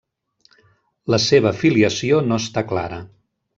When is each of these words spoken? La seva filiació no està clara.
La 1.15 1.19
seva 1.27 1.53
filiació 1.65 2.25
no 2.33 2.43
està 2.45 2.67
clara. 2.75 3.01